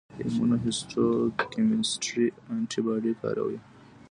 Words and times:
د 0.17 0.19
ایمونوهیسټوکیمسټري 0.27 2.27
انټي 2.53 2.79
باډي 2.85 3.13
کاروي. 3.21 3.59